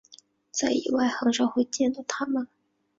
[0.49, 2.47] 在野外很少会见到它们。